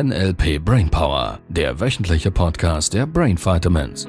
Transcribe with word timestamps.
NLP 0.00 0.64
Brainpower, 0.64 1.40
der 1.48 1.80
wöchentliche 1.80 2.30
Podcast 2.30 2.94
der 2.94 3.04
Brain 3.04 3.36
Vitamins. 3.36 4.06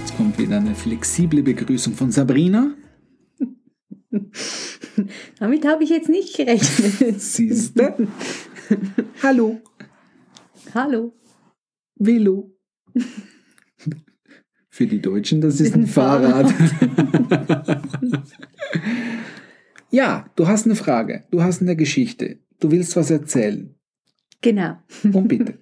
Jetzt 0.00 0.16
kommt 0.18 0.36
wieder 0.38 0.58
eine 0.58 0.74
flexible 0.74 1.42
Begrüßung 1.42 1.94
von 1.94 2.12
Sabrina. 2.12 2.74
Damit 5.38 5.66
habe 5.66 5.82
ich 5.82 5.88
jetzt 5.88 6.10
nicht 6.10 6.36
gerechnet. 6.36 7.22
Siehst 7.22 7.80
du? 7.80 8.06
Hallo. 9.22 9.62
Hallo. 10.74 11.14
Velo. 11.94 12.52
Für 14.76 14.86
die 14.86 15.00
Deutschen, 15.00 15.40
das 15.40 15.58
ist 15.58 15.74
ein, 15.74 15.84
ein 15.84 15.86
Fahrrad. 15.86 16.50
Fahrrad. 16.50 17.82
ja, 19.90 20.26
du 20.36 20.46
hast 20.48 20.66
eine 20.66 20.74
Frage, 20.74 21.24
du 21.30 21.42
hast 21.42 21.62
eine 21.62 21.76
Geschichte, 21.76 22.40
du 22.60 22.70
willst 22.70 22.94
was 22.94 23.10
erzählen. 23.10 23.74
Genau. 24.42 24.76
Und 25.02 25.28
bitte. 25.28 25.54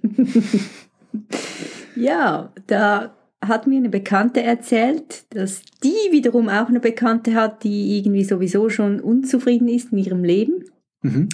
ja, 1.95 2.52
da 2.66 3.16
hat 3.40 3.68
mir 3.68 3.77
eine 3.77 3.88
Bekannte 3.88 4.42
erzählt, 4.42 5.32
dass 5.32 5.62
die 5.84 6.10
wiederum 6.10 6.48
auch 6.48 6.66
eine 6.66 6.80
Bekannte 6.80 7.34
hat, 7.34 7.62
die 7.62 7.96
irgendwie 7.96 8.24
sowieso 8.24 8.68
schon 8.68 8.98
unzufrieden 8.98 9.68
ist 9.68 9.92
in 9.92 9.98
ihrem 9.98 10.24
Leben. 10.24 10.65
Mhm. 11.02 11.28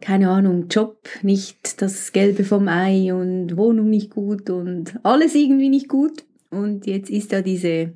Keine 0.00 0.28
Ahnung, 0.28 0.66
Job 0.68 1.08
nicht 1.22 1.82
das 1.82 2.10
Gelbe 2.10 2.42
vom 2.42 2.66
Ei 2.66 3.14
und 3.14 3.56
Wohnung 3.56 3.90
nicht 3.90 4.10
gut 4.10 4.50
und 4.50 4.98
alles 5.04 5.36
irgendwie 5.36 5.68
nicht 5.68 5.86
gut. 5.86 6.24
Und 6.50 6.86
jetzt 6.86 7.10
ist 7.10 7.32
da 7.32 7.42
diese 7.42 7.94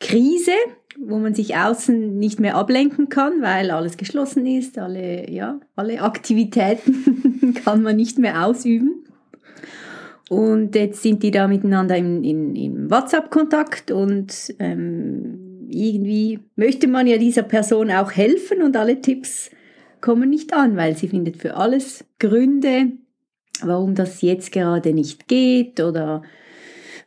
Krise, 0.00 0.52
wo 0.98 1.18
man 1.18 1.34
sich 1.34 1.56
außen 1.56 2.18
nicht 2.18 2.40
mehr 2.40 2.56
ablenken 2.56 3.08
kann, 3.08 3.42
weil 3.42 3.70
alles 3.70 3.96
geschlossen 3.96 4.46
ist, 4.46 4.78
alle, 4.78 5.30
ja, 5.30 5.60
alle 5.76 6.02
Aktivitäten 6.02 7.54
kann 7.64 7.82
man 7.82 7.96
nicht 7.96 8.18
mehr 8.18 8.46
ausüben. 8.46 9.04
Und 10.28 10.74
jetzt 10.74 11.02
sind 11.02 11.22
die 11.22 11.30
da 11.30 11.48
miteinander 11.48 11.96
im, 11.96 12.24
in, 12.24 12.56
im 12.56 12.90
WhatsApp-Kontakt 12.90 13.90
und 13.90 14.54
ähm, 14.58 15.68
irgendwie 15.68 16.40
möchte 16.56 16.88
man 16.88 17.06
ja 17.06 17.18
dieser 17.18 17.42
Person 17.42 17.90
auch 17.90 18.12
helfen 18.12 18.62
und 18.62 18.76
alle 18.76 19.00
Tipps 19.00 19.50
kommen 20.00 20.30
nicht 20.30 20.52
an, 20.54 20.76
weil 20.76 20.96
sie 20.96 21.08
findet 21.08 21.36
für 21.36 21.56
alles 21.56 22.04
Gründe, 22.18 22.92
warum 23.62 23.94
das 23.94 24.22
jetzt 24.22 24.52
gerade 24.52 24.92
nicht 24.92 25.28
geht 25.28 25.80
oder 25.80 26.22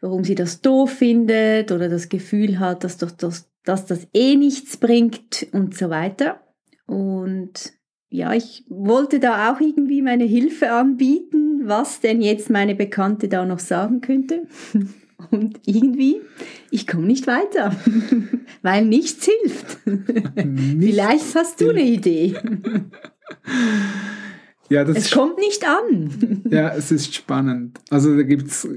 warum 0.02 0.24
sie 0.24 0.36
das 0.36 0.62
doof 0.62 0.92
findet 0.92 1.72
oder 1.72 1.90
das 1.90 2.10
Gefühl 2.10 2.60
hat, 2.60 2.84
dass, 2.84 2.98
doch 2.98 3.12
das, 3.12 3.50
dass 3.64 3.86
das 3.86 4.08
eh 4.14 4.36
nichts 4.36 4.78
bringt 4.78 5.48
und 5.52 5.76
so 5.76 5.90
weiter. 5.90 6.40
Und 6.86 7.74
ja, 8.10 8.34
ich 8.34 8.64
wollte 8.70 9.20
da 9.20 9.52
auch 9.52 9.60
irgendwie 9.60 10.02
meine 10.02 10.24
Hilfe 10.24 10.72
anbieten, 10.72 11.68
was 11.68 12.00
denn 12.00 12.22
jetzt 12.22 12.50
meine 12.50 12.76
Bekannte 12.76 13.28
da 13.28 13.46
noch 13.46 13.60
sagen 13.60 14.02
könnte. 14.02 14.48
Und 15.32 15.60
irgendwie, 15.66 16.22
ich 16.70 16.86
komme 16.86 17.08
nicht 17.08 17.26
weiter, 17.26 17.76
weil 18.62 18.86
nichts 18.86 19.26
hilft. 19.26 19.80
Nichts 19.86 20.86
Vielleicht 20.86 21.36
hast 21.36 21.60
du 21.60 21.72
eine 21.72 21.82
Idee. 21.82 22.36
Ja, 24.70 24.84
das 24.84 24.98
es 24.98 25.12
kommt 25.12 25.38
nicht 25.38 25.66
an. 25.66 26.44
Ja, 26.50 26.74
es 26.74 26.92
ist 26.92 27.14
spannend. 27.14 27.80
Also 27.90 28.16
da 28.16 28.24
gibt 28.24 28.48
es 28.48 28.68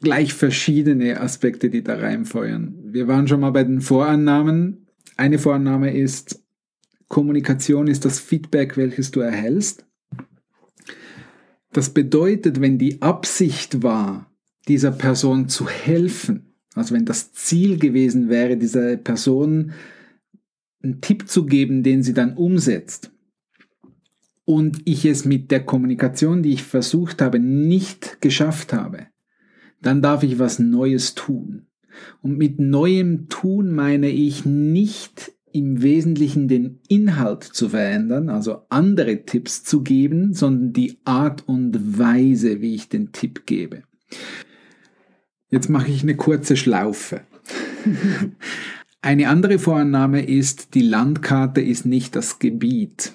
gleich 0.00 0.34
verschiedene 0.34 1.20
Aspekte, 1.20 1.70
die 1.70 1.82
da 1.82 1.96
reinfeuern. 1.96 2.74
Wir 2.84 3.06
waren 3.08 3.28
schon 3.28 3.40
mal 3.40 3.50
bei 3.50 3.64
den 3.64 3.80
Vorannahmen. 3.80 4.86
Eine 5.16 5.38
Vorannahme 5.38 5.96
ist, 5.96 6.42
Kommunikation 7.08 7.86
ist 7.86 8.04
das 8.04 8.18
Feedback, 8.18 8.76
welches 8.76 9.10
du 9.10 9.20
erhältst. 9.20 9.84
Das 11.72 11.90
bedeutet, 11.90 12.60
wenn 12.60 12.78
die 12.78 13.00
Absicht 13.00 13.82
war, 13.82 14.30
dieser 14.66 14.90
Person 14.90 15.48
zu 15.48 15.68
helfen, 15.68 16.54
also 16.74 16.94
wenn 16.94 17.04
das 17.04 17.32
Ziel 17.32 17.78
gewesen 17.78 18.28
wäre, 18.28 18.56
dieser 18.56 18.96
Person 18.96 19.72
einen 20.82 21.00
Tipp 21.00 21.28
zu 21.28 21.46
geben, 21.46 21.82
den 21.82 22.02
sie 22.02 22.14
dann 22.14 22.36
umsetzt, 22.36 23.10
und 24.50 24.80
ich 24.84 25.04
es 25.04 25.24
mit 25.24 25.52
der 25.52 25.64
Kommunikation, 25.64 26.42
die 26.42 26.52
ich 26.52 26.64
versucht 26.64 27.22
habe, 27.22 27.38
nicht 27.38 28.20
geschafft 28.20 28.72
habe, 28.72 29.06
dann 29.80 30.02
darf 30.02 30.24
ich 30.24 30.40
was 30.40 30.58
Neues 30.58 31.14
tun. 31.14 31.68
Und 32.20 32.36
mit 32.36 32.58
neuem 32.58 33.28
Tun 33.28 33.70
meine 33.70 34.10
ich 34.10 34.44
nicht 34.44 35.30
im 35.52 35.82
Wesentlichen 35.82 36.48
den 36.48 36.80
Inhalt 36.88 37.44
zu 37.44 37.68
verändern, 37.68 38.28
also 38.28 38.62
andere 38.70 39.24
Tipps 39.24 39.62
zu 39.62 39.84
geben, 39.84 40.34
sondern 40.34 40.72
die 40.72 40.98
Art 41.04 41.46
und 41.46 42.00
Weise, 42.00 42.60
wie 42.60 42.74
ich 42.74 42.88
den 42.88 43.12
Tipp 43.12 43.46
gebe. 43.46 43.84
Jetzt 45.48 45.68
mache 45.68 45.92
ich 45.92 46.02
eine 46.02 46.16
kurze 46.16 46.56
Schlaufe. 46.56 47.20
eine 49.00 49.28
andere 49.28 49.60
Vorannahme 49.60 50.26
ist, 50.26 50.74
die 50.74 50.82
Landkarte 50.82 51.60
ist 51.60 51.86
nicht 51.86 52.16
das 52.16 52.40
Gebiet. 52.40 53.12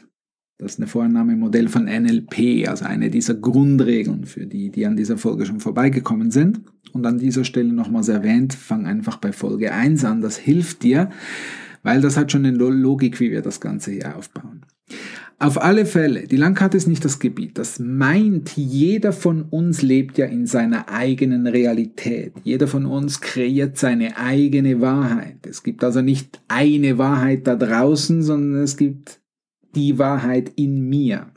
Das 0.58 0.74
ist 0.74 0.80
eine 0.80 0.88
Vornahmemodell 0.88 1.68
von 1.68 1.86
NLP, 1.86 2.68
also 2.70 2.86
eine 2.86 3.10
dieser 3.10 3.34
Grundregeln 3.34 4.26
für 4.26 4.46
die, 4.46 4.70
die 4.70 4.86
an 4.86 4.96
dieser 4.96 5.18
Folge 5.18 5.46
schon 5.46 5.60
vorbeigekommen 5.60 6.32
sind. 6.32 6.62
Und 6.94 7.06
an 7.06 7.18
dieser 7.18 7.44
Stelle 7.44 7.74
nochmals 7.74 8.08
erwähnt, 8.08 8.54
fang 8.54 8.86
einfach 8.86 9.18
bei 9.18 9.34
Folge 9.34 9.74
1 9.74 10.06
an, 10.06 10.22
das 10.22 10.38
hilft 10.38 10.84
dir, 10.84 11.10
weil 11.84 12.00
das 12.00 12.16
hat 12.16 12.32
schon 12.32 12.46
eine 12.46 12.56
Logik, 12.58 13.20
wie 13.20 13.32
wir 13.32 13.42
das 13.42 13.60
Ganze 13.60 13.92
hier 13.92 14.16
aufbauen. 14.16 14.62
Auf 15.38 15.62
alle 15.62 15.86
Fälle, 15.86 16.28
die 16.28 16.38
Landkarte 16.38 16.78
ist 16.78 16.88
nicht 16.88 17.04
das 17.04 17.20
Gebiet. 17.20 17.58
Das 17.58 17.80
meint, 17.80 18.56
jeder 18.56 19.12
von 19.12 19.42
uns 19.42 19.82
lebt 19.82 20.18
ja 20.18 20.26
in 20.26 20.46
seiner 20.46 20.88
eigenen 20.88 21.48
Realität. 21.48 22.32
Jeder 22.44 22.68
von 22.68 22.86
uns 22.86 23.20
kreiert 23.20 23.78
seine 23.78 24.18
eigene 24.18 24.80
Wahrheit. 24.80 25.46
Es 25.46 25.64
gibt 25.64 25.84
also 25.84 26.02
nicht 26.02 26.42
eine 26.48 26.98
Wahrheit 26.98 27.46
da 27.48 27.58
draußen, 27.58 28.24
sondern 28.24 28.64
es 28.64 28.78
gibt 28.78 29.20
die 29.76 30.00
Wahrheit 30.00 30.52
in 30.56 30.88
mir. 30.88 31.32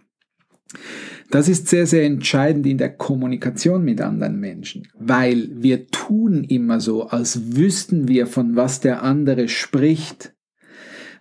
Das 1.31 1.49
ist 1.49 1.69
sehr, 1.69 1.87
sehr 1.87 2.05
entscheidend 2.05 2.67
in 2.67 2.79
der 2.79 2.95
Kommunikation 2.95 3.85
mit 3.85 4.01
anderen 4.01 4.41
Menschen, 4.41 4.89
weil 4.99 5.51
wir 5.53 5.89
tun 5.89 6.43
immer 6.45 6.81
so, 6.81 7.09
als 7.09 7.57
wüssten 7.57 8.09
wir, 8.09 8.27
von 8.27 8.57
was 8.57 8.81
der 8.81 9.03
andere 9.03 9.49
spricht. 9.49 10.35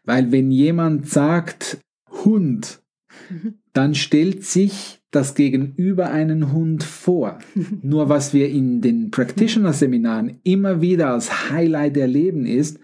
Weil 0.05 0.31
wenn 0.31 0.49
jemand 0.49 1.09
sagt 1.09 1.79
Hund, 2.23 2.81
dann 3.73 3.95
stellt 3.95 4.45
sich 4.45 5.01
das 5.11 5.35
Gegenüber 5.35 6.09
einen 6.09 6.53
Hund 6.53 6.83
vor. 6.83 7.39
Nur 7.81 8.07
was 8.07 8.33
wir 8.33 8.49
in 8.49 8.81
den 8.81 9.11
Practitioner-Seminaren 9.11 10.39
immer 10.43 10.79
wieder 10.79 11.11
als 11.11 11.49
Highlight 11.49 11.97
erleben 11.97 12.45
ist, 12.45 12.79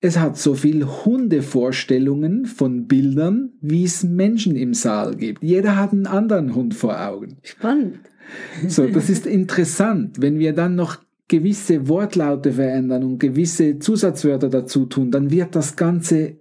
es 0.00 0.18
hat 0.18 0.38
so 0.38 0.54
viel 0.54 0.84
Hundevorstellungen 0.84 2.46
von 2.46 2.86
Bildern, 2.86 3.52
wie 3.60 3.84
es 3.84 4.02
Menschen 4.02 4.56
im 4.56 4.72
Saal 4.72 5.14
gibt. 5.14 5.42
Jeder 5.42 5.76
hat 5.76 5.92
einen 5.92 6.06
anderen 6.06 6.54
Hund 6.54 6.74
vor 6.74 7.00
Augen. 7.00 7.36
Spannend. 7.42 8.00
So, 8.66 8.86
das 8.86 9.10
ist 9.10 9.26
interessant. 9.26 10.20
Wenn 10.20 10.38
wir 10.38 10.54
dann 10.54 10.74
noch 10.74 10.98
gewisse 11.28 11.88
Wortlaute 11.88 12.52
verändern 12.52 13.04
und 13.04 13.18
gewisse 13.18 13.78
Zusatzwörter 13.78 14.48
dazu 14.48 14.86
tun, 14.86 15.10
dann 15.10 15.30
wird 15.30 15.54
das 15.54 15.76
Ganze 15.76 16.38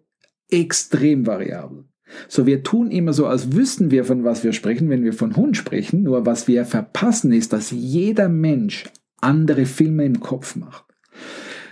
extrem 0.50 1.28
variabel. 1.28 1.86
So, 2.28 2.46
wir 2.46 2.64
tun 2.64 2.90
immer 2.90 3.14
so, 3.14 3.28
als 3.28 3.53
wüssten 3.53 3.91
wir, 3.91 4.03
von 4.06 4.24
was 4.24 4.44
wir 4.44 4.53
sprechen, 4.53 4.90
wenn 4.90 5.03
wir 5.03 5.14
von 5.14 5.36
Hund 5.36 5.58
sprechen. 5.58 6.03
Nur 6.03 6.26
was 6.26 6.47
wir 6.47 6.66
verpassen 6.66 7.31
ist, 7.34 7.53
dass 7.53 7.72
jeder 7.72 8.30
Mensch 8.30 8.85
andere 9.22 9.66
Filme 9.66 10.06
im 10.06 10.20
Kopf 10.22 10.56
macht. 10.56 10.85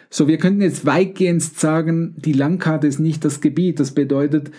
So, 0.09 0.27
wir 0.27 0.38
könnten 0.38 0.62
jetzt 0.62 0.86
weitgehend 0.86 1.42
sagen, 1.44 2.15
die 2.18 2.33
Landkarte 2.33 2.88
ist 2.88 3.00
nicht 3.00 3.25
das 3.25 3.42
Gebiet. 3.42 3.80
Das 3.80 3.92
bedeutet, 3.92 4.51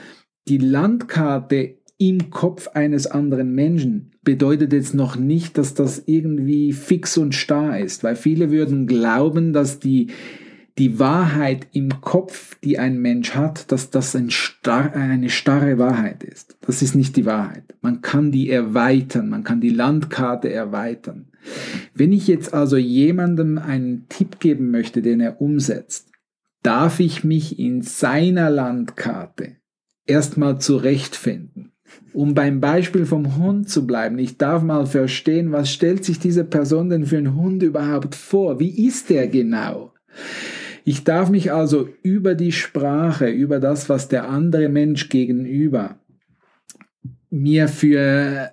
die 0.49 0.59
Landkarte 0.59 1.77
im 1.99 2.31
Kopf 2.31 2.69
eines 2.69 3.07
anderen 3.07 3.55
Menschen 3.55 4.13
bedeutet 4.23 4.73
jetzt 4.73 4.95
noch 4.95 5.17
nicht, 5.17 5.59
dass 5.59 5.75
das 5.75 6.03
irgendwie 6.07 6.73
fix 6.73 7.19
und 7.19 7.35
starr 7.35 7.79
ist, 7.81 8.05
weil 8.05 8.15
viele 8.15 8.51
würden 8.51 8.87
glauben, 8.87 9.53
dass 9.53 9.81
die, 9.81 10.09
die 10.79 11.01
Wahrheit 11.01 11.67
im 11.73 12.01
Kopf, 12.01 12.57
die 12.63 12.79
ein 12.79 12.99
Mensch 12.99 13.35
hat, 13.35 13.73
dass 13.73 13.91
das 13.91 14.15
ein 14.15 14.31
star 14.31 14.95
eine 14.95 15.29
starre 15.29 15.79
Wahrheit 15.79 16.23
ist. 16.23 16.57
Das 16.61 16.83
ist 16.83 16.95
nicht 16.95 17.17
die 17.17 17.27
Wahrheit. 17.27 17.65
Man 17.81 18.01
kann 18.01 18.31
die 18.31 18.49
erweitern, 18.49 19.29
man 19.29 19.43
kann 19.43 19.61
die 19.61 19.71
Landkarte 19.71 20.53
erweitern. 20.53 21.27
Wenn 21.95 22.13
ich 22.13 22.29
jetzt 22.29 22.55
also 22.55 22.77
jemandem 22.77 23.59
einen 23.59 24.07
Tipp 24.09 24.41
geben 24.41 24.71
möchte, 24.71 25.03
den 25.03 25.21
er 25.21 25.41
umsetzt, 25.41 26.11
darf 26.63 27.01
ich 27.01 27.25
mich 27.25 27.59
in 27.59 27.83
seiner 27.83 28.51
Landkarte 28.51 29.57
erstmal 30.07 30.61
zurechtfinden. 30.61 31.73
Um 32.13 32.35
beim 32.35 32.61
Beispiel 32.61 33.07
vom 33.07 33.37
Hund 33.37 33.69
zu 33.69 33.87
bleiben, 33.87 34.19
ich 34.19 34.37
darf 34.37 34.63
mal 34.63 34.87
verstehen, 34.87 35.53
was 35.53 35.71
stellt 35.71 36.05
sich 36.05 36.19
diese 36.19 36.45
Person 36.45 36.91
denn 36.91 37.07
für 37.07 37.19
einen 37.19 37.35
Hund 37.35 37.63
überhaupt 37.63 38.15
vor? 38.15 38.61
Wie 38.61 38.87
ist 38.87 39.09
der 39.09 39.29
genau? 39.29 39.95
Ich 40.85 41.05
darf 41.05 41.31
mich 41.31 41.53
also 41.53 41.89
über 42.03 42.35
die 42.35 42.53
Sprache, 42.53 43.29
über 43.29 43.61
das, 43.61 43.89
was 43.89 44.09
der 44.09 44.29
andere 44.29 44.69
Mensch 44.69 45.09
gegenüber 45.09 45.99
mir 47.31 47.69
für 47.69 48.53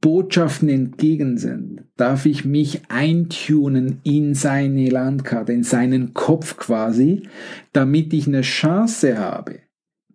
Botschaften 0.00 0.68
entgegensendet, 0.68 1.86
darf 1.96 2.24
ich 2.24 2.44
mich 2.44 2.82
eintunen 2.88 3.98
in 4.04 4.34
seine 4.34 4.88
Landkarte, 4.88 5.52
in 5.52 5.64
seinen 5.64 6.14
Kopf 6.14 6.56
quasi, 6.56 7.22
damit 7.72 8.12
ich 8.12 8.28
eine 8.28 8.42
Chance 8.42 9.18
habe, 9.18 9.58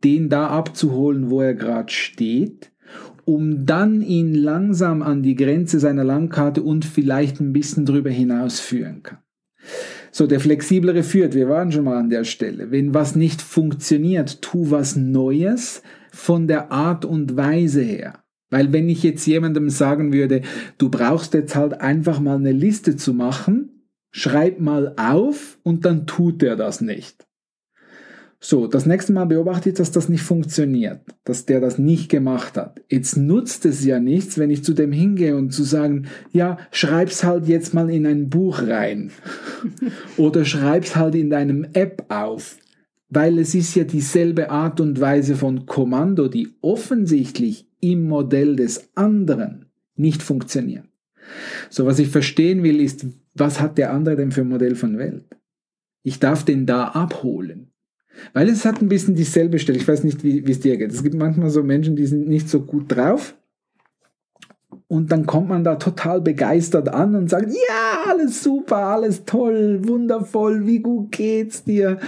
den 0.03 0.29
da 0.29 0.47
abzuholen, 0.47 1.29
wo 1.29 1.41
er 1.41 1.53
gerade 1.53 1.91
steht, 1.91 2.71
um 3.25 3.65
dann 3.65 4.01
ihn 4.01 4.33
langsam 4.33 5.01
an 5.01 5.21
die 5.21 5.35
Grenze 5.35 5.81
seiner 5.81 6.05
Landkarte 6.05 6.63
und 6.63 6.85
vielleicht 6.85 7.41
ein 7.41 7.51
bisschen 7.51 7.85
drüber 7.85 8.09
hinaus 8.09 8.61
führen 8.61 9.03
kann. 9.03 9.19
So, 10.11 10.27
der 10.27 10.39
flexiblere 10.39 11.03
führt, 11.03 11.35
wir 11.35 11.49
waren 11.49 11.73
schon 11.73 11.83
mal 11.83 11.97
an 11.97 12.09
der 12.09 12.23
Stelle. 12.23 12.71
Wenn 12.71 12.93
was 12.93 13.17
nicht 13.17 13.41
funktioniert, 13.41 14.41
tu 14.41 14.71
was 14.71 14.95
Neues 14.95 15.83
von 16.11 16.47
der 16.47 16.71
Art 16.71 17.03
und 17.03 17.35
Weise 17.35 17.81
her. 17.81 18.23
Weil 18.49 18.71
wenn 18.71 18.89
ich 18.89 19.03
jetzt 19.03 19.25
jemandem 19.25 19.69
sagen 19.69 20.13
würde, 20.13 20.41
du 20.77 20.89
brauchst 20.89 21.33
jetzt 21.33 21.55
halt 21.55 21.81
einfach 21.81 22.19
mal 22.19 22.37
eine 22.37 22.53
Liste 22.53 22.95
zu 22.95 23.13
machen, 23.13 23.89
schreib 24.11 24.59
mal 24.59 24.93
auf 24.97 25.59
und 25.63 25.85
dann 25.85 26.07
tut 26.07 26.43
er 26.43 26.55
das 26.55 26.81
nicht. 26.81 27.27
So, 28.39 28.67
das 28.67 28.85
nächste 28.85 29.13
Mal 29.13 29.25
beobachte 29.25 29.69
ich, 29.69 29.75
dass 29.75 29.91
das 29.91 30.09
nicht 30.09 30.21
funktioniert, 30.21 31.01
dass 31.23 31.45
der 31.45 31.59
das 31.59 31.79
nicht 31.79 32.09
gemacht 32.09 32.55
hat. 32.55 32.81
Jetzt 32.87 33.17
nutzt 33.17 33.65
es 33.65 33.83
ja 33.83 33.99
nichts, 33.99 34.37
wenn 34.37 34.51
ich 34.51 34.63
zu 34.63 34.73
dem 34.73 34.91
hingehe 34.91 35.35
und 35.35 35.51
zu 35.51 35.63
sagen, 35.63 36.07
ja, 36.31 36.57
schreib's 36.71 37.23
halt 37.23 37.47
jetzt 37.47 37.73
mal 37.73 37.89
in 37.89 38.05
ein 38.05 38.29
Buch 38.29 38.61
rein. 38.61 39.11
Oder 40.17 40.45
schreib's 40.45 40.95
halt 40.95 41.15
in 41.15 41.31
deinem 41.31 41.65
App 41.73 42.05
auf. 42.09 42.57
Weil 43.09 43.39
es 43.39 43.55
ist 43.55 43.73
ja 43.73 43.85
dieselbe 43.85 44.51
Art 44.51 44.81
und 44.81 45.01
Weise 45.01 45.35
von 45.35 45.65
Kommando, 45.65 46.27
die 46.27 46.49
offensichtlich 46.61 47.66
im 47.79 48.07
Modell 48.07 48.55
des 48.55 48.89
anderen 48.95 49.65
nicht 49.95 50.23
funktioniert. 50.23 50.85
So, 51.69 51.85
was 51.85 51.99
ich 51.99 52.09
verstehen 52.09 52.63
will, 52.63 52.79
ist, 52.79 53.05
was 53.33 53.59
hat 53.59 53.77
der 53.77 53.91
andere 53.91 54.15
denn 54.15 54.31
für 54.31 54.41
ein 54.41 54.49
Modell 54.49 54.75
von 54.75 54.97
Welt? 54.97 55.25
Ich 56.03 56.19
darf 56.19 56.45
den 56.45 56.65
da 56.65 56.85
abholen. 56.89 57.71
Weil 58.33 58.49
es 58.49 58.65
hat 58.65 58.81
ein 58.81 58.89
bisschen 58.89 59.15
dieselbe 59.15 59.59
Stelle. 59.59 59.77
Ich 59.77 59.87
weiß 59.87 60.03
nicht, 60.03 60.23
wie 60.23 60.43
es 60.49 60.59
dir 60.59 60.77
geht. 60.77 60.91
Es 60.91 61.03
gibt 61.03 61.15
manchmal 61.15 61.49
so 61.49 61.63
Menschen, 61.63 61.95
die 61.95 62.07
sind 62.07 62.27
nicht 62.27 62.49
so 62.49 62.61
gut 62.61 62.95
drauf. 62.95 63.35
Und 64.87 65.11
dann 65.11 65.25
kommt 65.25 65.49
man 65.49 65.63
da 65.63 65.75
total 65.75 66.21
begeistert 66.21 66.89
an 66.89 67.13
und 67.15 67.29
sagt, 67.29 67.51
ja, 67.51 68.09
alles 68.09 68.41
super, 68.41 68.77
alles 68.77 69.25
toll, 69.25 69.81
wundervoll, 69.85 70.65
wie 70.65 70.79
gut 70.79 71.11
geht's 71.11 71.63
dir? 71.63 71.99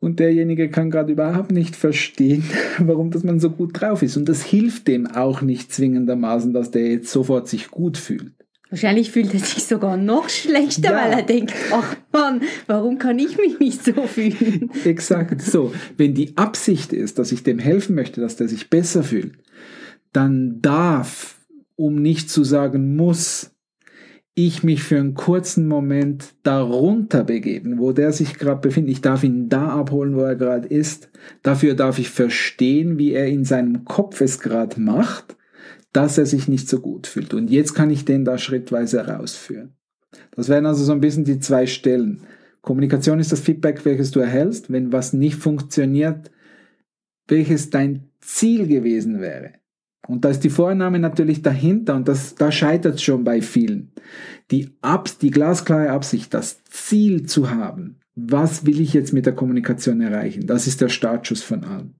Und 0.00 0.18
derjenige 0.18 0.70
kann 0.70 0.90
gerade 0.90 1.12
überhaupt 1.12 1.52
nicht 1.52 1.76
verstehen, 1.76 2.42
warum 2.78 3.10
dass 3.10 3.22
man 3.22 3.38
so 3.38 3.50
gut 3.50 3.80
drauf 3.80 4.02
ist. 4.02 4.16
Und 4.16 4.28
das 4.28 4.42
hilft 4.42 4.88
dem 4.88 5.06
auch 5.06 5.42
nicht 5.42 5.72
zwingendermaßen, 5.72 6.52
dass 6.54 6.70
der 6.70 6.88
jetzt 6.88 7.12
sofort 7.12 7.48
sich 7.48 7.70
gut 7.70 7.98
fühlt. 7.98 8.32
Wahrscheinlich 8.70 9.10
fühlt 9.10 9.34
er 9.34 9.40
sich 9.40 9.64
sogar 9.64 9.96
noch 9.96 10.28
schlechter, 10.28 10.92
ja. 10.92 10.96
weil 10.96 11.12
er 11.12 11.22
denkt, 11.22 11.52
ach 11.72 11.96
Mann, 12.12 12.42
warum 12.68 12.98
kann 12.98 13.18
ich 13.18 13.36
mich 13.36 13.58
nicht 13.58 13.84
so 13.84 13.92
fühlen? 14.06 14.70
Exakt 14.84 15.42
so. 15.42 15.74
Wenn 15.96 16.14
die 16.14 16.36
Absicht 16.36 16.92
ist, 16.92 17.18
dass 17.18 17.32
ich 17.32 17.42
dem 17.42 17.58
helfen 17.58 17.96
möchte, 17.96 18.20
dass 18.20 18.36
der 18.36 18.46
sich 18.48 18.70
besser 18.70 19.02
fühlt, 19.02 19.34
dann 20.12 20.60
darf, 20.62 21.36
um 21.74 21.96
nicht 21.96 22.30
zu 22.30 22.44
sagen 22.44 22.94
muss, 22.94 23.50
ich 24.46 24.62
mich 24.62 24.82
für 24.82 24.98
einen 24.98 25.14
kurzen 25.14 25.66
Moment 25.66 26.34
darunter 26.42 27.24
begeben, 27.24 27.78
wo 27.78 27.92
der 27.92 28.12
sich 28.12 28.34
gerade 28.34 28.60
befindet. 28.60 28.92
Ich 28.92 29.00
darf 29.00 29.24
ihn 29.24 29.48
da 29.48 29.68
abholen, 29.68 30.16
wo 30.16 30.20
er 30.20 30.36
gerade 30.36 30.68
ist. 30.68 31.10
Dafür 31.42 31.74
darf 31.74 31.98
ich 31.98 32.10
verstehen, 32.10 32.98
wie 32.98 33.12
er 33.12 33.26
in 33.26 33.44
seinem 33.44 33.84
Kopf 33.84 34.20
es 34.20 34.40
gerade 34.40 34.80
macht 34.80 35.36
dass 35.92 36.18
er 36.18 36.26
sich 36.26 36.48
nicht 36.48 36.68
so 36.68 36.80
gut 36.80 37.06
fühlt. 37.06 37.34
Und 37.34 37.50
jetzt 37.50 37.74
kann 37.74 37.90
ich 37.90 38.04
den 38.04 38.24
da 38.24 38.38
schrittweise 38.38 39.06
rausführen. 39.06 39.74
Das 40.32 40.48
wären 40.48 40.66
also 40.66 40.84
so 40.84 40.92
ein 40.92 41.00
bisschen 41.00 41.24
die 41.24 41.40
zwei 41.40 41.66
Stellen. 41.66 42.22
Kommunikation 42.62 43.20
ist 43.20 43.32
das 43.32 43.40
Feedback, 43.40 43.84
welches 43.84 44.10
du 44.10 44.20
erhältst. 44.20 44.70
Wenn 44.70 44.92
was 44.92 45.12
nicht 45.12 45.36
funktioniert, 45.36 46.30
welches 47.26 47.70
dein 47.70 48.10
Ziel 48.20 48.66
gewesen 48.66 49.20
wäre. 49.20 49.54
Und 50.10 50.24
da 50.24 50.30
ist 50.30 50.42
die 50.42 50.50
Vorname 50.50 50.98
natürlich 50.98 51.40
dahinter 51.40 51.94
und 51.94 52.08
das, 52.08 52.34
da 52.34 52.50
scheitert 52.50 52.96
es 52.96 53.02
schon 53.02 53.22
bei 53.22 53.40
vielen. 53.40 53.92
Die, 54.50 54.70
Abs, 54.80 55.18
die 55.18 55.30
glasklare 55.30 55.90
Absicht, 55.90 56.34
das 56.34 56.64
Ziel 56.64 57.26
zu 57.26 57.50
haben, 57.52 58.00
was 58.16 58.66
will 58.66 58.80
ich 58.80 58.92
jetzt 58.92 59.12
mit 59.12 59.24
der 59.24 59.36
Kommunikation 59.36 60.00
erreichen, 60.00 60.48
das 60.48 60.66
ist 60.66 60.80
der 60.80 60.88
Startschuss 60.88 61.44
von 61.44 61.62
allem. 61.62 61.94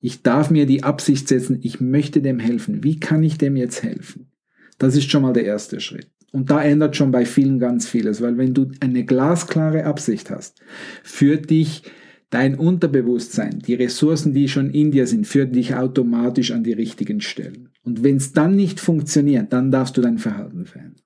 Ich 0.00 0.22
darf 0.22 0.50
mir 0.50 0.66
die 0.66 0.82
Absicht 0.82 1.28
setzen, 1.28 1.60
ich 1.62 1.80
möchte 1.80 2.20
dem 2.20 2.40
helfen. 2.40 2.82
Wie 2.82 2.98
kann 2.98 3.22
ich 3.22 3.38
dem 3.38 3.54
jetzt 3.54 3.84
helfen? 3.84 4.32
Das 4.78 4.96
ist 4.96 5.08
schon 5.08 5.22
mal 5.22 5.32
der 5.32 5.44
erste 5.44 5.78
Schritt. 5.80 6.10
Und 6.32 6.50
da 6.50 6.60
ändert 6.60 6.96
schon 6.96 7.12
bei 7.12 7.24
vielen 7.24 7.60
ganz 7.60 7.86
vieles, 7.86 8.20
weil 8.20 8.38
wenn 8.38 8.54
du 8.54 8.72
eine 8.80 9.04
glasklare 9.04 9.84
Absicht 9.84 10.30
hast, 10.30 10.60
führt 11.04 11.48
dich 11.48 11.84
dein 12.30 12.54
Unterbewusstsein, 12.54 13.60
die 13.60 13.74
Ressourcen, 13.74 14.34
die 14.34 14.48
schon 14.48 14.70
in 14.70 14.90
dir 14.90 15.06
sind, 15.06 15.26
führt 15.26 15.54
dich 15.54 15.74
automatisch 15.74 16.52
an 16.52 16.64
die 16.64 16.72
richtigen 16.72 17.20
Stellen. 17.20 17.70
Und 17.84 18.02
wenn 18.04 18.16
es 18.16 18.32
dann 18.32 18.56
nicht 18.56 18.80
funktioniert, 18.80 19.52
dann 19.52 19.70
darfst 19.70 19.96
du 19.96 20.00
dein 20.02 20.18
Verhalten 20.18 20.66
verändern. 20.66 21.02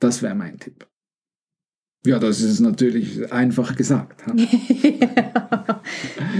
Das 0.00 0.22
wäre 0.22 0.34
mein 0.34 0.58
Tipp. 0.58 0.86
Ja, 2.06 2.18
das 2.18 2.40
ist 2.40 2.60
natürlich 2.60 3.32
einfach 3.32 3.74
gesagt. 3.74 4.22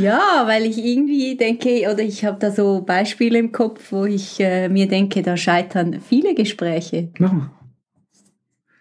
ja, 0.01 0.45
weil 0.47 0.67
ich 0.67 0.79
irgendwie 0.79 1.37
denke, 1.37 1.91
oder 1.93 2.01
ich 2.01 2.25
habe 2.25 2.39
da 2.39 2.53
so 2.53 2.83
Beispiele 2.83 3.39
im 3.39 3.51
Kopf, 3.51 3.91
wo 3.91 4.05
ich 4.05 4.39
äh, 4.39 4.69
mir 4.69 4.87
denke, 4.87 5.23
da 5.23 5.37
scheitern 5.37 6.01
viele 6.01 6.35
Gespräche. 6.35 7.11
Mach 7.19 7.33
mal. 7.33 7.58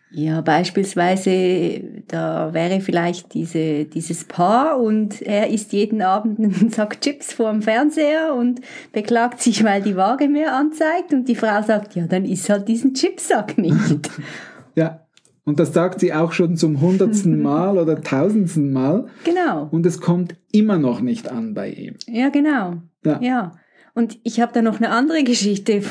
Ja, 0.09 0.39
beispielsweise, 0.39 1.81
da 2.07 2.53
wäre 2.53 2.79
vielleicht 2.79 3.33
diese, 3.33 3.85
dieses 3.85 4.23
Paar 4.23 4.79
und 4.79 5.21
er 5.21 5.49
isst 5.49 5.73
jeden 5.73 6.01
Abend 6.01 6.39
einen 6.39 6.69
Sack 6.71 7.01
Chips 7.01 7.33
vor 7.33 7.51
dem 7.51 7.61
Fernseher 7.61 8.33
und 8.33 8.61
beklagt 8.93 9.41
sich, 9.41 9.63
weil 9.65 9.81
die 9.81 9.97
Waage 9.97 10.29
mehr 10.29 10.55
anzeigt 10.55 11.13
und 11.13 11.27
die 11.27 11.35
Frau 11.35 11.61
sagt, 11.61 11.95
ja, 11.95 12.07
dann 12.07 12.23
isst 12.23 12.49
halt 12.49 12.67
diesen 12.69 12.93
Chipsack 12.93 13.57
nicht. 13.57 14.09
ja, 14.75 15.07
und 15.43 15.59
das 15.59 15.73
sagt 15.73 15.99
sie 15.99 16.13
auch 16.13 16.31
schon 16.31 16.55
zum 16.55 16.79
hundertsten 16.79 17.41
Mal 17.41 17.77
oder 17.77 18.01
tausendsten 18.01 18.71
Mal. 18.71 19.07
Genau. 19.25 19.67
Und 19.71 19.85
es 19.85 19.99
kommt 19.99 20.35
immer 20.51 20.77
noch 20.77 21.01
nicht 21.01 21.29
an 21.29 21.53
bei 21.53 21.69
ihm. 21.69 21.95
Ja, 22.05 22.29
genau. 22.29 22.75
Ja. 23.05 23.19
ja. 23.21 23.51
Und 23.97 24.19
ich 24.21 24.39
habe 24.39 24.53
da 24.53 24.61
noch 24.61 24.77
eine 24.77 24.91
andere 24.91 25.23
Geschichte, 25.23 25.81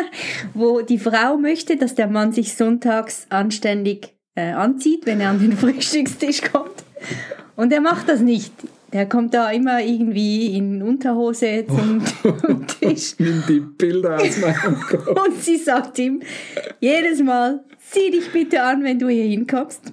wo 0.52 0.80
die 0.80 0.98
Frau 0.98 1.36
möchte, 1.36 1.76
dass 1.76 1.94
der 1.94 2.08
Mann 2.08 2.32
sich 2.32 2.56
sonntags 2.56 3.26
anständig 3.28 4.16
äh, 4.34 4.50
anzieht, 4.50 5.06
wenn 5.06 5.20
er 5.20 5.30
an 5.30 5.38
den 5.38 5.52
Frühstückstisch 5.56 6.42
kommt. 6.42 6.82
Und 7.54 7.72
er 7.72 7.80
macht 7.80 8.08
das 8.08 8.18
nicht. 8.18 8.52
Der 8.92 9.08
kommt 9.08 9.32
da 9.32 9.48
immer 9.52 9.80
irgendwie 9.80 10.56
in 10.56 10.82
Unterhose 10.82 11.64
zum 11.68 12.02
oh, 12.24 12.54
Tisch. 12.80 13.14
Nimm 13.18 13.44
die 13.48 13.60
Bilder 13.60 14.16
aus 14.16 14.38
meinem 14.38 14.80
Kopf. 14.80 15.06
Und 15.06 15.40
sie 15.40 15.56
sagt 15.56 16.00
ihm 16.00 16.20
jedes 16.80 17.22
Mal, 17.22 17.64
zieh 17.78 18.10
dich 18.10 18.32
bitte 18.32 18.60
an, 18.64 18.82
wenn 18.82 18.98
du 18.98 19.08
hier 19.08 19.26
hinkommst. 19.26 19.92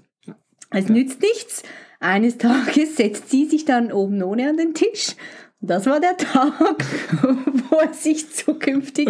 Es 0.72 0.90
nützt 0.90 1.22
nichts. 1.22 1.62
Eines 2.00 2.40
Tages 2.40 2.96
setzt 2.96 3.30
sie 3.30 3.46
sich 3.46 3.66
dann 3.66 3.92
oben 3.92 4.24
ohne 4.24 4.50
an 4.50 4.58
den 4.58 4.74
Tisch. 4.74 5.16
Das 5.62 5.86
war 5.86 6.00
der 6.00 6.16
Tag, 6.16 6.86
wo 7.70 7.78
er 7.78 7.94
sich 7.94 8.30
zukünftig 8.32 9.10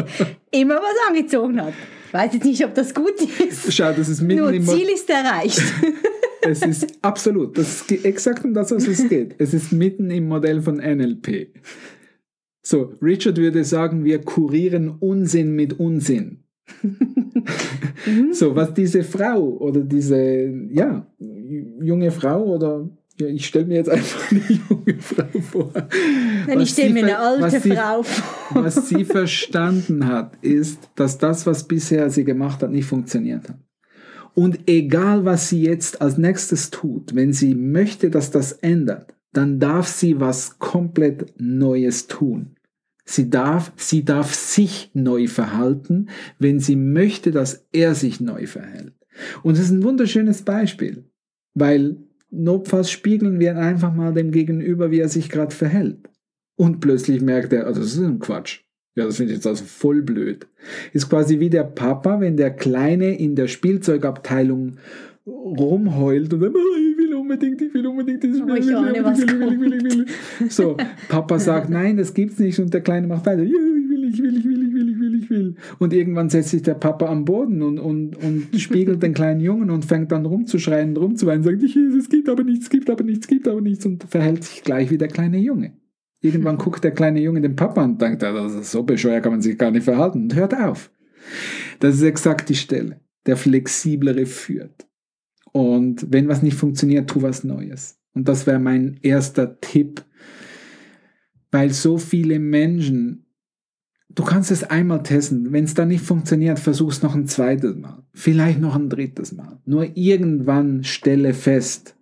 immer 0.52 0.76
was 0.76 1.08
angezogen 1.08 1.62
hat. 1.62 1.74
Ich 2.08 2.14
weiß 2.14 2.34
jetzt 2.34 2.46
nicht, 2.46 2.66
ob 2.66 2.74
das 2.74 2.96
gut 2.96 3.14
ist. 3.48 3.72
Schau, 3.72 3.94
das 3.94 4.10
ist 4.10 4.22
mitten 4.22 4.42
Nur 4.42 4.52
im 4.52 4.66
Ziel 4.66 4.90
ist 4.90 5.08
erreicht. 5.10 5.62
es 6.42 6.64
ist 6.64 6.88
absolut, 7.04 7.56
das 7.56 7.82
ist 7.82 8.04
exakt 8.04 8.44
um 8.44 8.56
das, 8.56 8.72
was 8.72 8.88
es 8.88 9.08
geht. 9.08 9.36
Es 9.38 9.54
ist 9.54 9.72
mitten 9.72 10.10
im 10.10 10.28
Modell 10.28 10.62
von 10.62 10.78
NLP. 10.78 11.54
So, 12.64 12.96
Richard 13.00 13.38
würde 13.38 13.64
sagen, 13.64 14.04
wir 14.04 14.20
kurieren 14.20 14.90
Unsinn 15.00 15.56
mit 15.56 15.80
Unsinn. 15.80 16.44
Mhm. 18.06 18.34
so, 18.34 18.56
was 18.56 18.74
diese 18.74 19.04
Frau 19.04 19.58
oder 19.58 19.82
diese, 19.82 20.52
ja, 20.72 21.06
junge 21.20 22.12
Frau 22.12 22.44
oder 22.44 22.90
ja, 23.20 23.28
ich 23.28 23.46
stelle 23.46 23.66
mir 23.66 23.76
jetzt 23.76 23.90
einfach 23.90 24.32
eine 24.32 24.42
junge 24.70 25.00
Frau 25.00 25.40
vor. 25.42 25.74
Nein, 26.48 26.62
ich 26.62 26.76
mir 26.78 27.04
eine 27.04 27.20
alte 27.20 27.60
sie, 27.60 27.72
Frau. 27.72 28.04
Was 28.52 28.90
sie 28.90 29.06
verstanden 29.06 30.08
hat, 30.08 30.38
ist, 30.42 30.90
dass 30.96 31.18
das, 31.18 31.46
was 31.46 31.68
bisher 31.68 32.10
sie 32.10 32.24
gemacht 32.24 32.62
hat, 32.62 32.72
nicht 32.72 32.86
funktioniert 32.86 33.50
hat. 33.50 33.58
Und 34.34 34.70
egal, 34.70 35.26
was 35.26 35.50
sie 35.50 35.64
jetzt 35.64 36.02
als 36.02 36.18
nächstes 36.18 36.70
tut, 36.70 37.16
wenn 37.16 37.34
sie 37.34 37.56
möchte, 37.56 38.10
dass 38.10 38.32
das 38.32 38.54
ändert, 38.54 39.14
dann 39.34 39.60
darf 39.60 39.88
sie 39.88 40.20
was 40.20 40.60
komplett 40.60 41.34
Neues 41.38 42.08
tun. 42.08 42.56
Sie 43.06 43.30
darf, 43.30 43.72
sie 43.76 44.06
darf 44.06 44.34
sich 44.34 44.92
neu 44.94 45.28
verhalten, 45.28 46.10
wenn 46.38 46.60
sie 46.60 46.76
möchte, 46.76 47.32
dass 47.32 47.68
er 47.72 47.96
sich 47.96 48.20
neu 48.20 48.46
verhält. 48.46 48.94
Und 49.42 49.54
es 49.54 49.62
ist 49.62 49.72
ein 49.72 49.84
wunderschönes 49.84 50.44
Beispiel, 50.44 51.10
weil 51.56 51.98
notfalls 52.30 52.92
spiegeln 52.92 53.40
wir 53.40 53.58
einfach 53.58 53.94
mal 53.94 54.14
dem 54.14 54.32
Gegenüber, 54.32 54.92
wie 54.92 55.00
er 55.00 55.10
sich 55.10 55.30
gerade 55.30 55.56
verhält. 55.56 56.10
Und 56.60 56.82
plötzlich 56.82 57.22
merkt 57.22 57.54
er, 57.54 57.68
also 57.68 57.80
das 57.80 57.94
ist 57.94 58.02
ein 58.02 58.20
Quatsch. 58.20 58.60
Ja, 58.94 59.06
das 59.06 59.16
finde 59.16 59.32
ich 59.32 59.38
jetzt 59.38 59.48
also 59.48 59.64
voll 59.64 60.02
blöd. 60.02 60.46
Ist 60.92 61.10
quasi 61.10 61.40
wie 61.40 61.50
der 61.50 61.64
Papa, 61.64 62.20
wenn 62.20 62.36
der 62.36 62.52
Kleine 62.52 63.18
in 63.18 63.38
der 63.38 63.48
Spielzeugabteilung 63.48 64.76
rumheult 65.26 66.34
und 66.34 66.42
dann, 66.42 66.54
oh, 66.54 66.78
ich 66.78 66.98
will 66.98 67.16
unbedingt, 67.16 67.62
ich 67.62 67.74
will 67.74 67.88
unbedingt 67.88 68.26
ich 68.26 68.34
will, 68.34 68.76
ahne, 68.76 68.94
will, 68.94 69.06
was 69.06 69.22
will, 69.22 69.40
will, 69.40 69.62
will, 69.62 69.72
will, 69.72 70.06
will. 70.40 70.50
So, 70.50 70.76
Papa 71.08 71.40
sagt, 71.40 71.70
nein, 71.70 71.96
das 71.96 72.14
gibt's 72.14 72.40
nicht 72.40 72.60
und 72.60 72.74
der 72.74 72.82
Kleine 72.82 73.08
macht 73.08 73.26
weiter, 73.26 73.44
ja, 73.44 73.48
ich 73.48 73.90
will, 73.90 74.10
ich 74.10 74.22
will, 74.22 74.38
ich 74.38 74.44
will, 74.44 74.68
ich 74.68 74.74
will, 74.74 74.90
ich 74.90 75.00
will, 75.00 75.16
ich 75.16 75.30
will. 75.30 75.56
Und 75.78 75.94
irgendwann 75.94 76.30
setzt 76.30 76.50
sich 76.50 76.64
der 76.64 76.74
Papa 76.74 77.06
am 77.06 77.24
Boden 77.24 77.62
und, 77.62 77.80
und, 77.80 78.18
und 78.18 78.60
spiegelt 78.60 79.02
den 79.02 79.14
kleinen 79.14 79.40
Jungen 79.40 79.70
und 79.70 79.86
fängt 79.86 80.12
dann 80.12 80.26
rumzuschreien 80.26 80.90
und 80.90 80.98
rumzuweinen, 80.98 81.42
sagt, 81.42 81.64
es 81.64 82.10
gibt 82.10 82.28
aber 82.28 82.44
nichts, 82.44 82.66
es 82.66 82.70
gibt 82.70 82.90
aber 82.90 83.04
nichts, 83.06 83.28
es 83.28 83.30
gibt 83.30 83.48
aber 83.48 83.62
nichts 83.62 83.86
und 83.86 84.04
verhält 84.04 84.44
sich 84.44 84.62
gleich 84.62 84.92
wie 84.92 84.98
der 84.98 85.08
kleine 85.08 85.38
Junge. 85.38 85.72
Irgendwann 86.22 86.58
guckt 86.58 86.84
der 86.84 86.92
kleine 86.92 87.22
Junge 87.22 87.42
den 87.42 87.56
Papa 87.56 87.84
und 87.84 88.02
denkt, 88.02 88.22
das 88.22 88.54
ist 88.54 88.72
so 88.72 88.84
bescheuert 88.84 89.24
kann 89.24 89.32
man 89.32 89.42
sich 89.42 89.58
gar 89.58 89.72
nicht 89.72 89.86
verhalten 89.86 90.24
und 90.24 90.36
hört 90.36 90.54
auf. 90.54 90.92
Das 91.80 91.96
ist 91.96 92.02
exakt 92.02 92.50
die 92.50 92.56
Stelle. 92.56 93.00
Der 93.26 93.38
Flexiblere 93.38 94.26
führt. 94.26 94.88
Und 95.52 96.12
wenn 96.12 96.28
was 96.28 96.44
nicht 96.44 96.58
funktioniert, 96.58 97.10
tu 97.10 97.22
was 97.22 97.44
Neues. 97.44 98.00
Und 98.14 98.28
das 98.28 98.48
wäre 98.48 98.60
mein 98.60 99.00
erster 99.02 99.60
Tipp, 99.62 100.04
weil 101.52 101.72
so 101.72 101.98
viele 101.98 102.40
Menschen, 102.40 103.26
du 104.10 104.24
kannst 104.24 104.52
es 104.52 104.64
einmal 104.64 105.04
testen, 105.04 105.52
wenn 105.52 105.64
es 105.64 105.74
dann 105.74 105.88
nicht 105.88 106.04
funktioniert, 106.04 106.60
versuch 106.60 106.92
es 106.92 107.02
noch 107.02 107.16
ein 107.16 107.28
zweites 107.28 107.76
Mal, 107.76 108.04
vielleicht 108.14 108.60
noch 108.60 108.76
ein 108.76 108.90
drittes 108.90 109.32
Mal. 109.32 109.60
Nur 109.66 109.96
irgendwann 109.96 110.84
stelle 110.84 111.34
fest, 111.34 111.96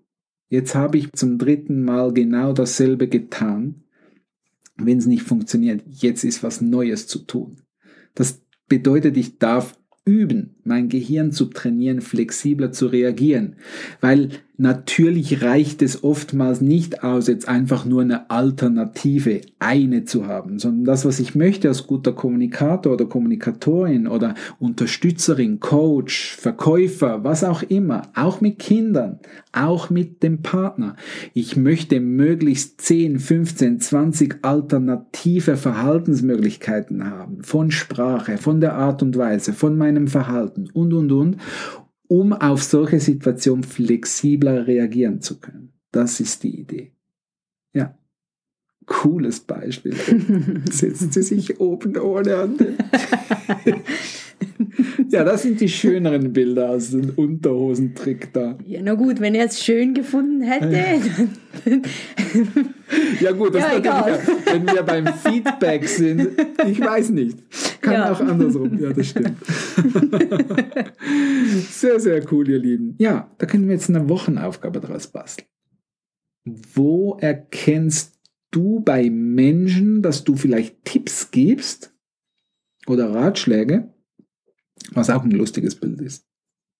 jetzt 0.49 0.75
habe 0.75 0.97
ich 0.97 1.11
zum 1.13 1.37
dritten 1.37 1.83
Mal 1.83 2.13
genau 2.13 2.53
dasselbe 2.53 3.07
getan 3.07 3.83
wenn 4.77 4.97
es 4.97 5.05
nicht 5.05 5.23
funktioniert, 5.23 5.83
jetzt 5.87 6.23
ist 6.23 6.43
was 6.43 6.61
Neues 6.61 7.07
zu 7.07 7.19
tun. 7.19 7.61
Das 8.15 8.41
bedeutet, 8.67 9.17
ich 9.17 9.37
darf 9.37 9.77
üben, 10.05 10.55
mein 10.63 10.89
Gehirn 10.89 11.31
zu 11.31 11.45
trainieren, 11.45 12.01
flexibler 12.01 12.71
zu 12.71 12.87
reagieren. 12.87 13.57
Weil 13.99 14.29
natürlich 14.57 15.43
reicht 15.43 15.81
es 15.81 16.03
oftmals 16.03 16.61
nicht 16.61 17.03
aus, 17.03 17.27
jetzt 17.27 17.47
einfach 17.47 17.85
nur 17.85 18.01
eine 18.01 18.29
Alternative, 18.29 19.41
eine 19.59 20.05
zu 20.05 20.27
haben, 20.27 20.59
sondern 20.59 20.85
das, 20.85 21.05
was 21.05 21.19
ich 21.19 21.35
möchte 21.35 21.67
als 21.67 21.85
guter 21.85 22.11
Kommunikator 22.11 22.93
oder 22.93 23.05
Kommunikatorin 23.05 24.07
oder 24.07 24.33
Unterstützerin, 24.59 25.59
Coach, 25.59 26.35
Verkäufer, 26.35 27.23
was 27.23 27.43
auch 27.43 27.61
immer, 27.63 28.03
auch 28.15 28.41
mit 28.41 28.59
Kindern, 28.59 29.19
auch 29.51 29.89
mit 29.89 30.23
dem 30.23 30.41
Partner. 30.41 30.95
Ich 31.33 31.55
möchte 31.55 31.99
möglichst 31.99 32.81
10, 32.81 33.19
15, 33.19 33.79
20 33.79 34.39
alternative 34.41 35.55
Verhaltensmöglichkeiten 35.55 37.05
haben, 37.05 37.43
von 37.43 37.71
Sprache, 37.71 38.37
von 38.37 38.59
der 38.59 38.73
Art 38.73 39.03
und 39.03 39.17
Weise, 39.17 39.53
von 39.53 39.77
meinem 39.77 40.07
Verhalten 40.07 40.69
und, 40.73 40.93
und, 40.93 41.11
und 41.11 41.37
um 42.07 42.33
auf 42.33 42.63
solche 42.63 42.99
Situationen 42.99 43.63
flexibler 43.63 44.67
reagieren 44.67 45.21
zu 45.21 45.39
können. 45.39 45.73
Das 45.91 46.19
ist 46.19 46.43
die 46.43 46.59
Idee. 46.59 46.91
Ja. 47.73 47.97
Cooles 48.85 49.41
Beispiel. 49.41 49.93
Setzt 50.71 51.13
sie 51.13 51.21
sich 51.21 51.59
oben 51.59 51.97
ohne 51.97 52.37
an 52.37 52.57
ja, 55.09 55.23
das 55.23 55.43
sind 55.43 55.59
die 55.59 55.69
schöneren 55.69 56.33
Bilder 56.33 56.69
aus 56.69 56.91
dem 56.91 57.11
Unterhosentrick 57.15 58.33
da. 58.33 58.57
Ja, 58.65 58.81
na 58.83 58.93
gut, 58.93 59.19
wenn 59.19 59.35
er 59.35 59.45
es 59.45 59.63
schön 59.63 59.93
gefunden 59.93 60.41
hätte. 60.41 61.01
ja, 63.19 63.31
gut, 63.31 63.55
das 63.55 63.63
ja, 63.63 63.77
egal. 63.77 64.19
wenn 64.45 64.67
wir 64.67 64.83
beim 64.83 65.07
Feedback 65.07 65.87
sind, 65.87 66.29
ich 66.67 66.79
weiß 66.79 67.09
nicht. 67.09 67.37
Kann 67.81 67.93
ja. 67.93 68.11
auch 68.11 68.19
andersrum. 68.19 68.77
Ja, 68.79 68.93
das 68.93 69.07
stimmt. 69.07 69.37
sehr, 71.69 71.99
sehr 71.99 72.31
cool, 72.31 72.47
ihr 72.49 72.59
Lieben. 72.59 72.95
Ja, 72.97 73.29
da 73.37 73.45
können 73.45 73.67
wir 73.67 73.75
jetzt 73.75 73.89
eine 73.89 74.09
Wochenaufgabe 74.09 74.79
draus 74.79 75.07
basteln. 75.07 75.47
Wo 76.45 77.17
erkennst 77.19 78.19
du 78.51 78.79
bei 78.79 79.09
Menschen, 79.09 80.01
dass 80.01 80.23
du 80.23 80.35
vielleicht 80.35 80.85
Tipps 80.85 81.31
gibst 81.31 81.93
oder 82.87 83.13
Ratschläge, 83.13 83.93
was 84.91 85.09
auch 85.09 85.23
ein 85.23 85.31
lustiges 85.31 85.75
Bild 85.75 86.01
ist. 86.01 86.25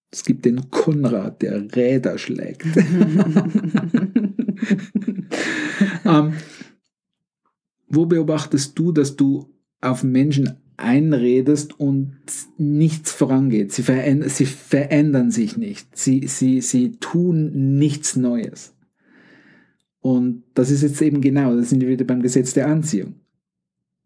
Es 0.10 0.24
gibt 0.24 0.46
den 0.46 0.70
Konrad, 0.70 1.42
der 1.42 1.76
Räder 1.76 2.18
schlägt. 2.18 2.66
ähm, 6.06 6.34
wo 7.90 8.06
beobachtest 8.06 8.78
du, 8.78 8.92
dass 8.92 9.16
du 9.16 9.54
auf 9.82 10.04
Menschen 10.04 10.58
einredest 10.78 11.80
und 11.80 12.18
nichts 12.58 13.12
vorangeht? 13.12 13.74
Sie, 13.74 13.84
verändern, 13.84 14.30
sie 14.30 14.46
verändern 14.46 15.32
sich 15.32 15.58
nicht. 15.58 15.96
Sie, 15.98 16.28
sie, 16.28 16.62
sie 16.62 16.94
tun 16.94 17.78
nichts 17.78 18.16
Neues. 18.16 18.74
Und 20.00 20.44
das 20.54 20.72
ist 20.72 20.84
jetzt 20.84 21.02
eben 21.02 21.22
genau, 21.22 21.56
das 21.56 21.70
sind 21.70 21.82
wir 21.82 21.90
wieder 21.90 22.06
beim 22.06 22.22
Gesetz 22.22 22.54
der 22.54 22.68
Anziehung 22.68 23.16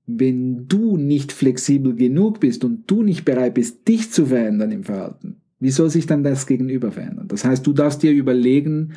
wenn 0.08 0.68
du 0.68 0.98
nicht 0.98 1.32
flexibel 1.32 1.96
genug 1.96 2.40
bist 2.40 2.64
und 2.64 2.90
du 2.90 3.04
nicht 3.04 3.26
bereit 3.26 3.54
bist, 3.54 3.88
dich 3.88 4.12
zu 4.12 4.28
verändern 4.28 4.72
im 4.72 4.84
Verhalten, 4.84 5.42
wie 5.60 5.72
soll 5.72 5.90
sich 5.90 6.06
dann 6.06 6.24
das 6.24 6.48
Gegenüber 6.48 6.92
verändern? 6.92 7.28
Das 7.28 7.46
heißt, 7.46 7.66
du 7.66 7.74
darfst 7.74 8.02
dir 8.04 8.12
überlegen, 8.12 8.94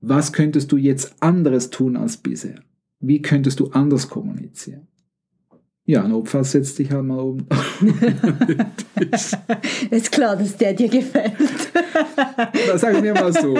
was 0.00 0.32
könntest 0.32 0.70
du 0.70 0.76
jetzt 0.76 1.20
anderes 1.20 1.70
tun 1.70 1.96
als 1.96 2.16
bisher? 2.16 2.60
Wie 3.00 3.20
könntest 3.20 3.60
du 3.60 3.68
anders 3.68 4.08
kommunizieren? 4.08 4.87
Ja, 5.88 6.06
notfalls 6.06 6.52
setz 6.52 6.74
dich 6.74 6.90
halt 6.90 7.04
mal 7.04 7.18
oben. 7.18 7.46
ist 9.90 10.12
klar, 10.12 10.36
dass 10.36 10.54
der 10.58 10.74
dir 10.74 10.90
gefällt. 10.90 11.32
Das 12.66 12.82
sagen 12.82 13.02
wir 13.02 13.14
mal 13.14 13.32
so. 13.32 13.56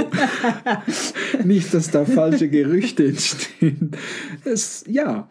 Nicht, 1.43 1.73
dass 1.73 1.91
da 1.91 2.05
falsche 2.05 2.51
Gerüchte 2.51 3.07
entstehen. 3.07 3.93
Es, 4.45 4.85
ja. 4.87 5.27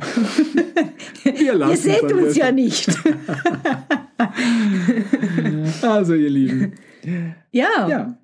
Lassen 1.54 1.70
ihr 1.70 1.77
seht 1.77 2.12
uns 2.12 2.36
ja 2.36 2.51
nicht. 2.51 2.89
Also, 5.84 6.16
ihr 6.16 6.32
Lieben. 6.32 6.74
Ja. 7.51 7.88
ja. 7.88 8.18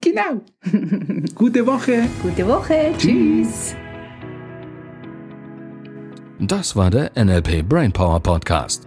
Genau. 0.03 0.43
Gute 1.35 1.67
Woche. 1.67 2.03
Gute 2.23 2.47
Woche. 2.47 2.93
Tschüss. 2.99 3.75
Das 6.41 6.77
war 6.77 6.91
der 6.91 7.13
NLP 7.17 7.67
Brainpower 7.67 8.21
Podcast. 8.21 8.87